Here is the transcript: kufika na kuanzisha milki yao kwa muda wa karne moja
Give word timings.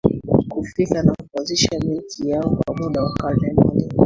kufika 0.51 1.03
na 1.03 1.15
kuanzisha 1.31 1.79
milki 1.79 2.29
yao 2.29 2.49
kwa 2.65 2.75
muda 2.77 3.01
wa 3.03 3.13
karne 3.13 3.53
moja 3.53 3.89